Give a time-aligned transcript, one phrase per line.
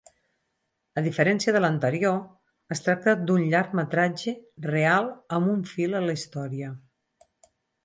[1.01, 2.15] A diferència de l'anterior,
[2.77, 4.35] es tracta d'un llargmetratge
[4.71, 6.75] real amb un fil a la història.